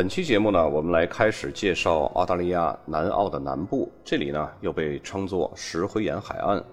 [0.00, 6.64] 本期节目呢，我们来开始介绍澳大利亚南澳的南部，这里呢又被称作石灰岩海岸。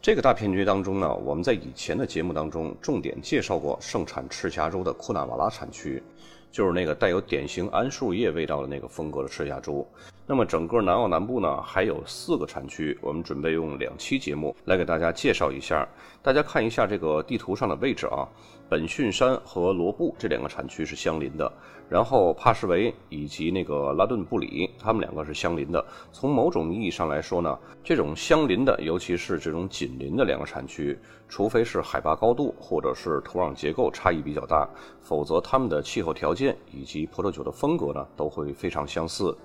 [0.00, 6.02] 这个大片区当中呢，我们在以前的节目当中重点介绍过盛产赤霞珠的库纳瓦拉产区，
[6.52, 9.84] 就是那个带有典型桉树叶味道的那个风格的赤霞珠。
[10.24, 15.86] 那么整个南澳南部呢，还有四个产区，我们准备用两期节目来给大家介绍一下。
[16.22, 18.28] 大家看一下这个地图上的位置啊。
[18.68, 21.52] 本逊山和罗布这两个产区是相邻的，
[21.90, 25.84] 然后帕什维以及那个拉顿布里，他们两个是相邻的。
[26.10, 34.66] 从某种意义上来说呢，这种相邻的，尤其是这种紧邻的两个产区，除非是海拔高度或者是土壤结构差异比较大，
[35.02, 39.36] 否则它们的气候条件以及葡萄酒的风格呢，都会非常相似。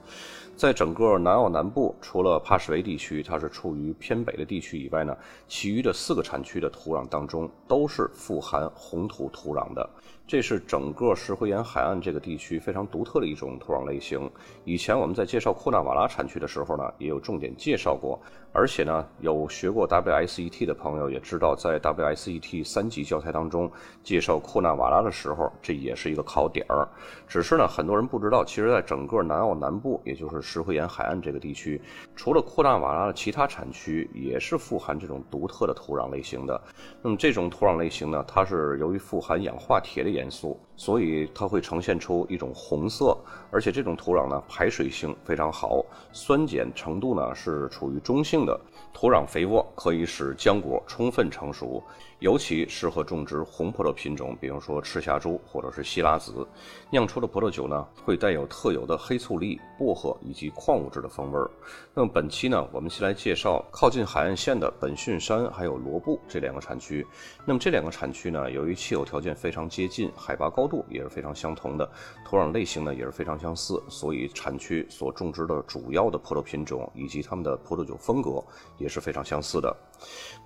[0.55, 5.15] 在整个南澳南部，除了帕什维地区它是处于偏北的地区以外呢，
[5.47, 9.87] 其余的四个产区的土壤当中都是富含红土土壤的。
[10.27, 14.29] 这是整个石灰岩海岸这个地区非常独特的一种土壤类型。
[14.65, 18.19] 以前我们在介绍库纳瓦拉产区的时候呢，也有重点介绍过。
[18.53, 23.71] 而且呢，有学过 WSET 的朋友也知道，在 WSET 三级教材当中
[24.03, 26.87] 介绍库纳瓦拉的时候，这也是一个考点儿。
[27.27, 31.79] 只是呢，很多人不知道，其实在整个南澳南部，也就是石灰岩海岸这个地区，
[32.15, 36.59] 除了库纳瓦拉的其他产区，也是富含这种独特的土壤类型的。
[37.01, 43.15] 那么这种土壤类型呢，它是由于富含氧化铁的元素，所以它会呈现出一种红色，
[43.51, 48.59] 而且这种土壤呢排水性非常好，酸碱程度呢是处于中性的，
[48.91, 51.81] 土壤肥沃，可以使浆果充分成熟。
[52.19, 56.47] 尤其适合种植红葡萄品种，比如说赤霞珠或者是西拉子，
[56.89, 61.47] 酿出的葡萄酒呢会带有特有的黑醋栗、薄荷以及矿物质的风味儿。
[61.93, 67.05] 那么本期呢，我们先来介绍靠近海岸线的本逊山还有罗布这两个产区。
[67.45, 71.89] 那么这两个产区呢，由于气候条件非常接近，海拔高度也是非常相同的，
[72.25, 78.43] 土壤类型呢也是非常相似，所以产区所种植的主要的葡萄品种以及它们的葡萄酒风格
[78.77, 79.75] 也是非常相似的。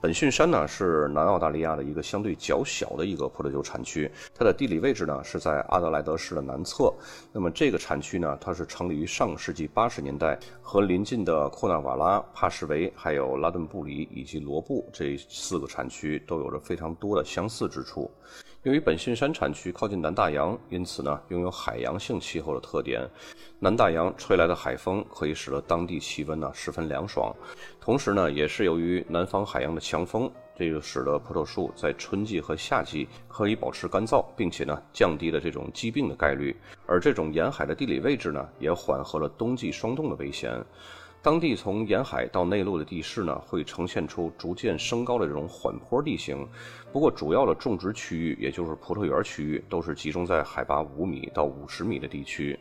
[0.01, 6.93] 本逊山呢是南澳大利亚的一个相对较小的一个葡萄酒产区，它的地理位置呢是在阿德莱德市的南侧。
[7.33, 18.09] 那么这个产区呢，它是成立于上世纪八十年代，和邻近的库纳瓦拉、帕什维、还有拉顿布里以及罗布这四个产区都有着非常多的相似之处。
[18.63, 23.01] 由于本逊山产区靠近南大洋，因此呢，拥有海洋性气候的特点。
[23.57, 27.35] 南大洋吹来的海风可以使得当地气温呢十分凉爽，
[27.79, 36.55] 同时呢，也是由于南方海洋的强风，这就使得葡萄树在春季和夏季可以保持干燥，并且呢，降低了这种疾病的概率。
[36.85, 40.63] 而这种沿海的地理位置呢，也缓和了冬季霜冻的危险。
[41.23, 46.47] 当地从沿海到内陆的地势呢，会呈现出逐渐升高的这种缓坡地形。
[46.91, 52.59] 不过，主要的种植区域，也就是葡萄园区域，都是集中在海拔五米到五十米的地区。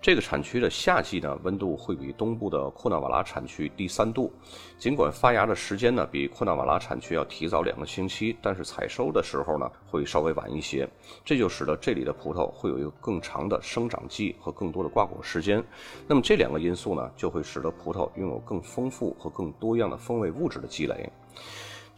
[0.00, 4.32] 这个产区的夏季呢，温度会比东部的库纳瓦拉产区低三度。
[4.78, 10.88] 尽管发芽的时间呢，比库纳瓦拉产区要提早两个星期，但是采收的时候呢，会稍微晚一些。
[11.24, 15.62] 这就使得这里的葡萄会有一个更长的生长季和更多的挂果时间。
[16.06, 21.10] 那么这两个因素呢，就会使得葡萄拥有更丰富和更多样的风味物质的积累。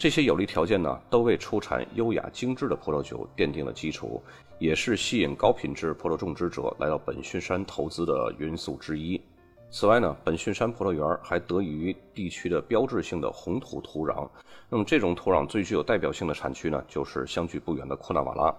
[0.01, 4.19] 这些有利条件呢，都为出产优雅精致的葡萄酒奠定了基础，
[4.59, 9.21] 也是吸引高品质葡萄种植者来到本逊山投资的因素之一。
[9.69, 14.27] 此外呢，本逊山葡萄园还得益于地区的标志性的红土土壤。
[14.71, 18.57] 那么这种土壤最具有代表性的产区呢，就是相距不远的库纳瓦拉。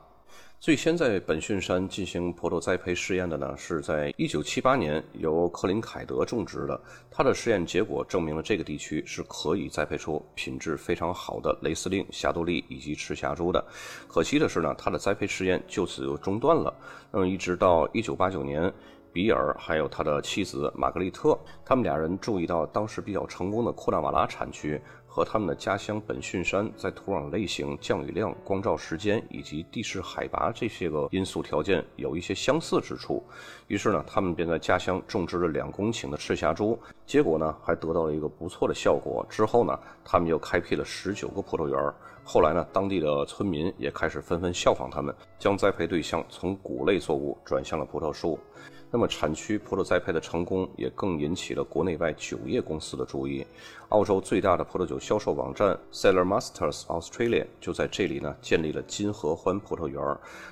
[0.61, 6.79] 最先在本逊山进行葡萄栽培试验的呢，是在1978年由克林凯德种植的。
[7.09, 13.65] 他的试验结果证明了这个地区是可以栽培出品质非常好的雷司令、霞多丽以及赤霞珠的。
[14.07, 16.71] 可惜的是呢，他的栽培试验就此就中断了。
[17.11, 18.71] 那么一直到1989年，
[19.11, 24.79] 比尔还有他的妻子玛格丽特，他们俩人注意到当时比较成功的库纳瓦拉产区。
[25.13, 33.21] 和他们的家乡本逊山在土壤类型、降雨量、光照时间以及地势海拔这些个因素条件有一些相似之处，
[33.67, 39.25] 于是呢，他们便在家乡种植了两公顷的赤霞珠，结果呢，还得到了一个不错的效果。
[39.29, 48.39] 之后呢，他们又开辟了十九个葡萄园，后来呢，当地的村民也开始纷纷效仿他们，将栽培对象从谷类作物转向了葡萄树。
[48.93, 53.45] 那么，产区葡萄栽培的成功也更引起了国内外酒业公司的注意。
[53.89, 60.01] 澳洲最大的葡萄酒销售网站 Seller Masters Australia 就在这里呢建立了金合欢葡萄园。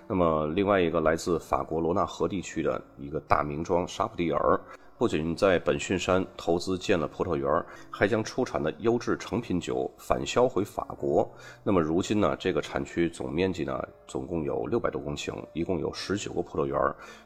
[0.08, 4.60] 那么，另外一个来自法国罗纳河地区的一个大名庄沙普蒂尔。
[5.00, 7.50] 不仅在本逊山投资建了葡萄园，
[7.90, 11.26] 还将出产的优质成品酒返销回法国。
[11.64, 16.78] 那么如今呢，这个产区总面积呢，总共有六百多公顷，一共有十九个葡萄园，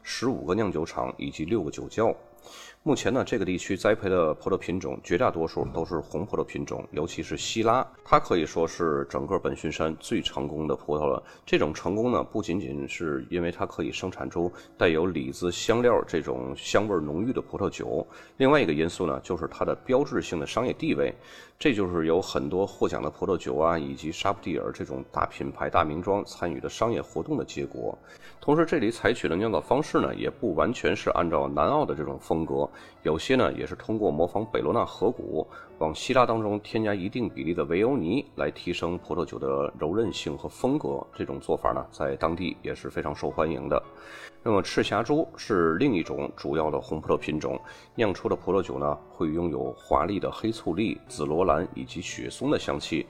[0.04, 2.14] 十五个酿酒厂以及六个酒窖。
[2.86, 11.22] 目前呢，这个地区栽培的葡萄品种绝大多数都是红葡萄品种，尤其是希拉，它可以说是整个本逊山最成功的葡萄了。
[11.46, 21.14] 这种成功呢，不仅仅是因为它可以生产出带有李子香料这种香味浓郁的葡萄酒，另外一个因素呢，就是它的标志性的商业地位。
[21.56, 27.96] 这就是有很多获奖的葡萄酒啊，以及沙普蒂尔这种大品牌、大名庄参与的商业活动的结果。
[28.40, 32.68] 同时，这里采取的酿造方式呢，也不完全是按照南澳的这种风格，
[33.02, 35.46] 有些呢也是通过模仿北罗纳河谷，
[35.78, 41.04] 往希拉当中添加一定比例的维欧尼，来提升葡萄酒的柔韧性和风格。
[41.14, 43.82] 这种做法呢，在当地也是非常受欢迎的。
[44.42, 47.58] 那么赤霞珠是另一种主要的红葡萄品种，
[47.94, 53.06] 酿出的葡萄酒呢，会拥有华丽的黑醋栗、紫罗兰以及雪松的香气。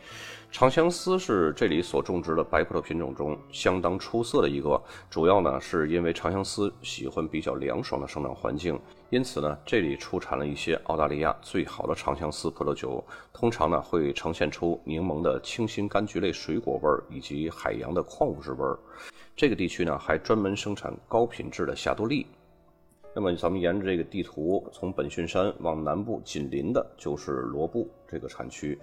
[0.53, 4.81] 长相思是这里所种植的白葡萄品种中相当出色的一个，
[5.11, 8.79] 主要呢是因为长相思喜欢比较凉爽的生长环境，
[9.15, 13.01] 因此呢这里出产了一些澳大利亚最好的长相思葡萄酒，
[13.33, 18.77] 通常呢会呈现出柠檬的清新柑橘类水果味儿以及海洋的矿物质味儿。
[19.37, 22.27] 这个地区呢还专门生产高品质的霞多丽。
[23.15, 28.79] 那么咱们沿着这个地图，从本逊山往南部紧邻的就是罗布这个产区。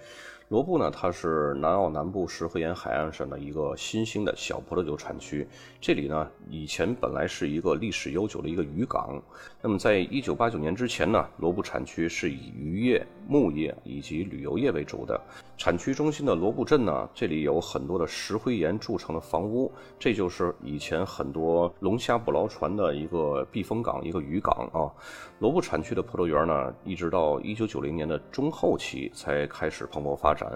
[0.50, 5.48] 罗布呢，它是南澳南部石灰岩海岸上的一个新兴的小葡萄酒产区。
[5.80, 9.22] 这里呢，以前本来是一个历史悠久的一个渔港。
[9.62, 15.20] 那么，在一九八九年之前呢，罗布产区是以渔业、牧业以及旅游业为主的。
[15.58, 24.92] 产区中心的罗布镇呢，这里有很多的石灰岩铸成的房屋，这就是以前很多龙虾捕捞船的一个避风港、一个渔港啊。
[25.40, 30.50] 罗布产区的葡萄园呢，一直到一九九零年的中后期才开始蓬勃发展。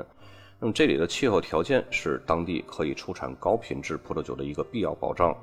[0.60, 5.36] 那么这里的气候条件是当地可以出产高品质葡萄酒的一个必要保障，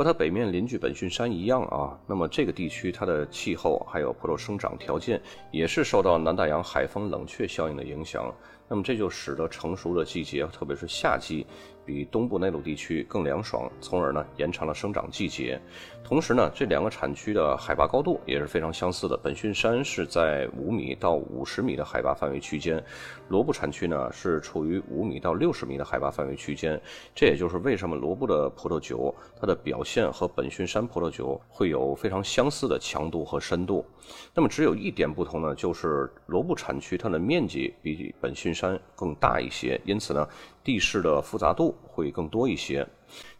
[0.00, 1.94] 和它北面邻居本逊山一样啊。
[2.06, 5.20] 那么这个地区它的气候还有葡萄生长条件
[5.50, 8.34] 也是受到南大洋海风冷却效应的影响，
[8.66, 11.46] 那么这就使得成熟的季节，特别是夏季。
[11.82, 15.60] 比东部内陆地区更凉爽，从而呢延长了生长季节。
[16.04, 19.16] 同时呢，这两个产区的海拔高度也是非常相似的。
[19.16, 22.80] 本逊山是在五米到五十米的海拔范围区间，
[23.28, 26.80] 罗布产区呢是处于五米到六十米的海拔范围区间。
[27.12, 33.84] 这也就是为什么罗布的葡萄酒它的表现线和本逊山葡萄酒会有非常相似的强度和深度。
[34.32, 40.28] 那么只有一点不同呢，就是罗布产区它的面积比本逊山更大一些，因此呢。
[40.62, 42.86] 地势的复杂度会更多一些，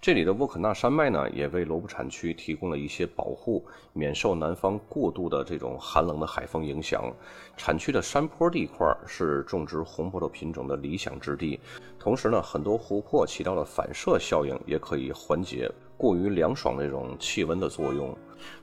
[0.00, 3.62] 这里的沃肯纳山脉呢，也为罗布产区提供了一些保护，
[3.93, 7.12] 免受南方过度的这种寒冷的海风影响。
[7.58, 11.61] 产区的山坡地块是种植红葡萄品种的理想之地，
[11.99, 15.70] 同时呢，很多湖泊起到了反射效应，也可以缓解
[16.00, 18.16] 过于凉爽这种气温的作用。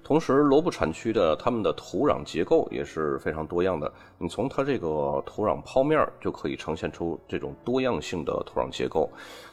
[0.03, 3.91] 同时，罗布产区的它们的土壤结构也是非常多样的。
[4.17, 9.07] 你从它这个土壤剖面就可以呈现出这种多样性的土壤结构。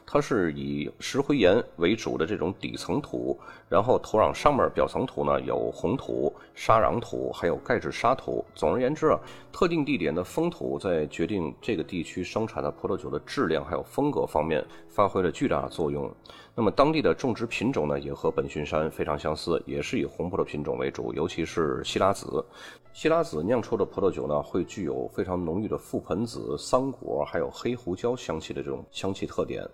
[0.07, 3.39] 它是以石灰岩为主的这种底层土，
[3.69, 8.43] 然后土壤上面表层土呢有红土、沙壤土，还有钙质沙土。
[8.55, 9.21] 总而言之啊，
[9.53, 16.11] 特定地点的风土在决定这个地区生产的葡萄酒的质量还有风格方面发挥了巨大的作用。
[16.57, 22.45] 那么当地的种植品种呢，也和本逊山非常相似，也是以红葡萄品种为主，尤其是希拉子。
[22.93, 29.69] 希拉子酿出的葡萄酒呢，会具有非常浓郁的覆盆子、桑果还有黑胡椒香气的这种香气特点。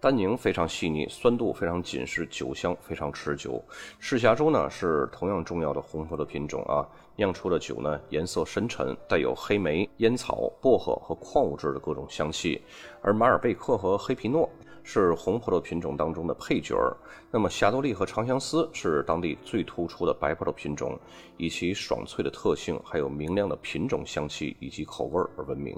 [0.00, 3.62] 单宁非常细腻，酸度非常紧实，酒香非常持久。
[4.00, 12.60] 赤霞珠呢是同样重要的红葡萄品种啊，酿出的酒呢颜色深沉，带有黑莓、烟草、薄荷和矿物质的各种香气。
[13.00, 14.50] 而马尔贝克和黑皮诺。
[14.84, 16.96] 是红葡萄品种当中的配角儿。
[17.32, 20.96] 那么霞多丽和长相思是当地最突出的白葡萄品种，
[21.36, 25.74] 以其爽脆的特性，还有明亮的品种香气以及口味而闻名。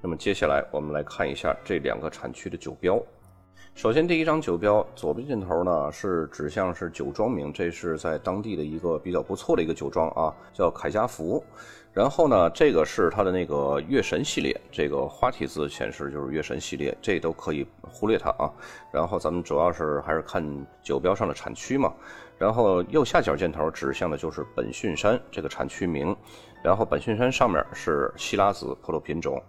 [0.00, 3.02] 那么接下来我们来看一下这两个产区的酒标。
[3.74, 11.42] 首先，第一张酒标左边箭头呢是指向是酒庄名，这是在当地的一个比较不错的一个酒庄啊，叫凯家福。
[11.96, 18.52] 然后呢，这个是它的那个月神系列，这个花体字显示就是月神系列，这都可以忽略它啊。
[18.92, 20.44] 然后咱们主要是还是看
[20.82, 21.94] 酒标上的产区嘛。
[22.36, 26.14] 然后右下角箭头指向的就是本逊山这个产区名，
[26.62, 29.42] 然后本逊山上面是希拉子葡萄品种。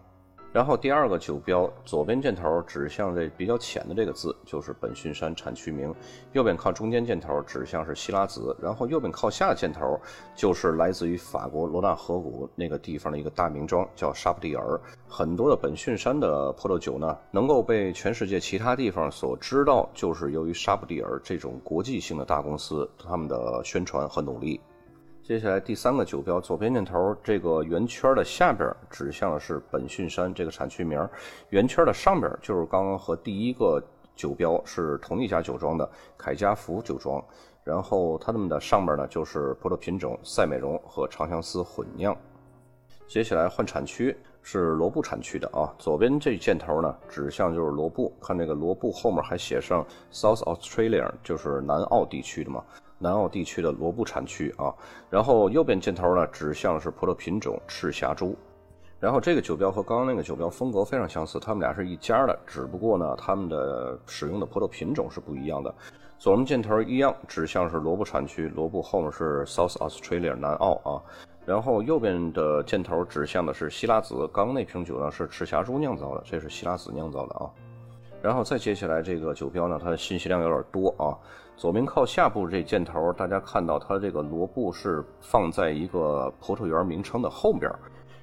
[0.57, 5.91] 然后第二个酒标左边箭头指向这比较浅的这个字，就是本逊山产区名；
[6.33, 10.01] 右边靠中间箭头指向是希拉子，然后右边靠下箭头
[10.35, 14.81] 就是来自于法国罗纳河谷那个地方的一个大名庄，叫沙布蒂尔。
[15.07, 24.59] 很多的本逊山的葡萄酒呢，能够被全世界其他地方所知道，就是由于沙布蒂尔这种国际性的大公司他们的宣传和努力。
[25.27, 30.97] 接下来第三个酒标，左边箭头这个圆圈的下边指向的是本逊山这个产区名，
[31.49, 33.83] 圆圈的上边就是刚刚和第一个
[34.15, 37.21] 酒标是同一家酒庄的凯家福酒庄，
[37.65, 42.15] 然后它们的上边呢就是葡萄品种赛美容和长相思混酿。
[43.05, 52.63] 接下来换产区是罗布产区的啊，左边这箭头呢指向就是罗布，看这个罗布后面还写上 South Australia，就是南澳地区的嘛。
[52.99, 54.73] 南澳地区的罗布产区啊，
[55.09, 58.35] 然后右边箭头呢指向是葡萄品种赤霞珠，
[58.99, 65.73] 然后这个酒标和刚刚那个酒标风格非常相似，他们俩是一家的，只不过呢他们的使用的葡萄品种是不一样的。
[66.17, 70.97] 左边箭头一样指向是罗布产区，罗布后面是 South Australia 南澳啊，
[71.45, 77.45] 然后右边的箭头指向的是希拉子，刚刚那瓶酒呢是赤霞珠酿造的，这是希拉子酿造的啊。
[78.23, 81.13] 然后再接下来这个酒标呢，它的信息量有点多啊。
[81.57, 87.67] 左边靠下部这箭头，大家看到它这个罗布是放在一个葡萄园名称的后边，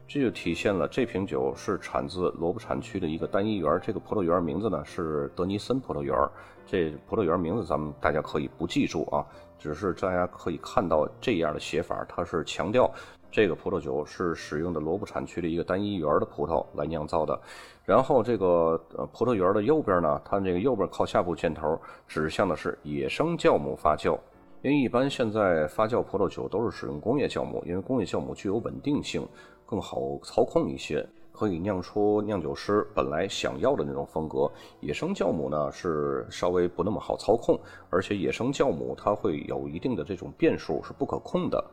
[0.06, 3.80] 这就体现了这瓶酒是产自罗布产区的一个单一园。
[3.82, 6.16] 这个葡萄园名字呢是德尼森葡萄园。
[6.64, 9.26] 这葡萄园名字咱们大家可以不记住啊，
[9.58, 12.88] 只是大家可以看到这样的写法，它是强调。
[13.34, 17.36] 这个葡萄酒是使用的罗布产区的一个单一园的葡萄来酿造的，
[17.84, 21.76] 然后这个呃葡萄园的右边呢，它这个右边靠下部箭头
[22.06, 24.16] 指向的是野生酵母发酵，
[24.62, 29.26] 因为一般现在发酵葡萄酒都是使用工业酵母，因为工业酵母具有稳定性，
[29.66, 34.48] 更好操控一些，可以酿出酿酒师本来想要的那种风格。
[34.78, 37.58] 野生酵母呢是稍微不那么好操控，
[37.90, 41.64] 而且野生酵母它会有一定的这种变数，是不可控的。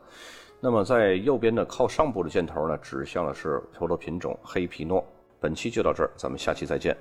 [0.64, 5.04] 那么在右边的靠上部的箭头呢，指向的是葡萄品种黑皮诺。
[5.40, 6.96] 本期就到这儿，咱们下期再见。